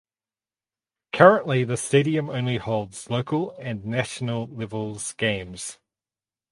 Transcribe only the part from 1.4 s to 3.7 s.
the stadium only holds local